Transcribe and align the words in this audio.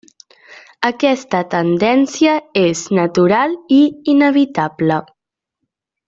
Aquesta 0.87 1.41
tendència 1.51 2.31
és 2.63 2.81
natural 2.99 3.53
i 3.79 3.81
inevitable. 4.17 4.99